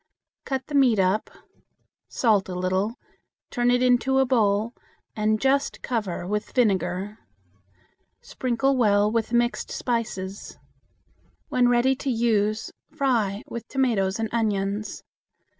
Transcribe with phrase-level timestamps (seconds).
[0.45, 1.29] Cut the meat up,
[2.07, 2.95] salt a little,
[3.51, 4.73] turn it into a bowl,
[5.15, 7.19] and just cover with vinegar.
[8.19, 10.57] Sprinkle well with mixed spices.
[11.49, 15.03] When ready to use, fry with tomatoes and onions.